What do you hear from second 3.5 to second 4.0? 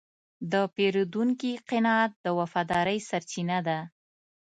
ده.